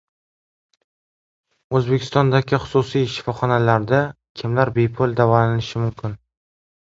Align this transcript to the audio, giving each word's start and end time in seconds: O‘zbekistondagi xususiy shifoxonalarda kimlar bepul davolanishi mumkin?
O‘zbekistondagi 1.79 2.59
xususiy 2.63 3.05
shifoxonalarda 3.15 4.01
kimlar 4.41 4.71
bepul 4.79 5.13
davolanishi 5.21 5.83
mumkin? 5.85 6.17